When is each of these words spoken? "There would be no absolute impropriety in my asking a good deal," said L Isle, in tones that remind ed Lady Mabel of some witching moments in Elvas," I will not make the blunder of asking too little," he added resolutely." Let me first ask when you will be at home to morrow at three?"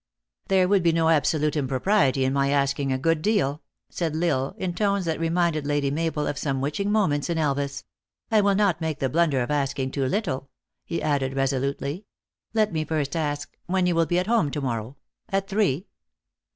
"There 0.47 0.67
would 0.67 0.81
be 0.81 0.91
no 0.91 1.09
absolute 1.09 1.55
impropriety 1.55 2.25
in 2.25 2.33
my 2.33 2.49
asking 2.49 2.91
a 2.91 2.97
good 2.97 3.21
deal," 3.21 3.61
said 3.91 4.15
L 4.15 4.23
Isle, 4.23 4.55
in 4.57 4.73
tones 4.73 5.05
that 5.05 5.19
remind 5.19 5.55
ed 5.55 5.67
Lady 5.67 5.91
Mabel 5.91 6.25
of 6.25 6.39
some 6.39 6.59
witching 6.59 6.91
moments 6.91 7.29
in 7.29 7.37
Elvas," 7.37 7.83
I 8.31 8.41
will 8.41 8.55
not 8.55 8.81
make 8.81 8.97
the 8.97 9.09
blunder 9.09 9.41
of 9.43 9.51
asking 9.51 9.91
too 9.91 10.07
little," 10.07 10.49
he 10.85 11.03
added 11.03 11.35
resolutely." 11.35 12.07
Let 12.55 12.73
me 12.73 12.83
first 12.83 13.15
ask 13.15 13.55
when 13.67 13.85
you 13.85 13.93
will 13.93 14.07
be 14.07 14.17
at 14.17 14.25
home 14.25 14.49
to 14.49 14.61
morrow 14.61 14.97
at 15.29 15.47
three?" 15.47 15.85